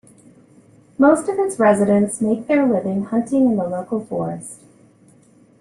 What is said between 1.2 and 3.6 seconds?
of its residents make their living hunting in